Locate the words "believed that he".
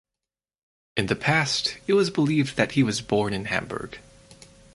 2.09-2.81